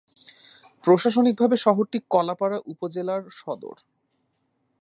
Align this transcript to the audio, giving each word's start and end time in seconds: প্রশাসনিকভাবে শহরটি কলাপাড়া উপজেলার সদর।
প্রশাসনিকভাবে 0.83 1.55
শহরটি 1.57 1.97
কলাপাড়া 2.09 2.57
উপজেলার 2.65 3.21
সদর। 3.31 3.77